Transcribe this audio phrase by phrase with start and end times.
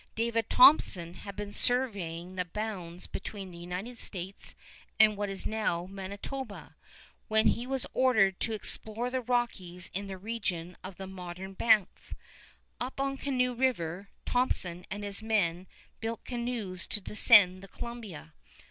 [0.15, 4.55] David Thompson had been surveying the bounds between the United States
[4.99, 6.75] and what is now Manitoba,
[7.27, 12.15] when he was ordered to explore the Rockies in the region of the modern Banff.
[12.79, 15.67] Up on Canoe River, Thompson and his men
[15.99, 18.33] build canoes to descend the Columbia.